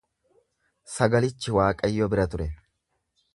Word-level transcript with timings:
Sagalichi 0.93 1.53
Waaqayyo 1.59 2.09
bira 2.15 2.27
ture. 2.33 2.49